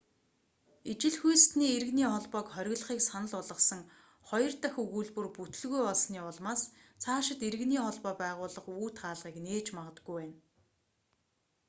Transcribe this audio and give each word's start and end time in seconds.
ижил 0.91 1.15
хүйстэний 1.21 1.73
иргэний 1.77 2.09
холбоог 2.13 2.47
хориглохыг 2.51 2.99
санал 3.05 3.31
болгосон 3.35 3.81
хоёр 4.29 4.51
дахь 4.63 4.77
өгүүлбэр 4.83 5.27
бүтэлгүй 5.37 5.81
болсоны 5.85 6.19
улмаас 6.29 6.61
цаашид 7.03 7.39
иргэний 7.47 7.81
холбоо 7.83 8.13
байгуулах 8.23 8.65
үүд 8.75 8.95
хаалгыг 9.03 9.35
нээж 9.45 9.67
магадгүй 9.77 10.13
байна 10.17 10.37